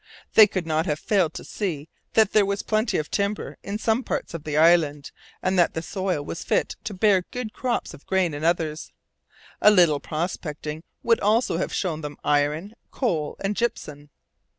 They 0.33 0.47
could 0.47 0.65
not 0.65 0.87
have 0.87 0.97
failed 0.97 1.35
to 1.35 1.43
see 1.43 1.87
that 2.13 2.31
there 2.33 2.43
was 2.43 2.63
plenty 2.63 2.97
of 2.97 3.11
timber 3.11 3.59
in 3.61 3.77
some 3.77 4.03
parts 4.03 4.33
of 4.33 4.45
the 4.45 4.57
island, 4.57 5.11
and 5.43 5.59
that 5.59 5.75
the 5.75 5.83
soil 5.83 6.25
was 6.25 6.43
fit 6.43 6.75
to 6.85 6.95
bear 6.95 7.21
good 7.29 7.53
crops 7.53 7.93
of 7.93 8.07
grain 8.07 8.33
in 8.33 8.43
others. 8.43 8.91
A 9.61 9.69
little 9.69 9.99
prospecting 9.99 10.81
would 11.03 11.19
also 11.19 11.57
have 11.57 11.71
shown 11.71 12.01
them 12.01 12.17
iron, 12.23 12.73
coal, 12.89 13.35
and 13.41 13.55
gypsum. 13.55 14.09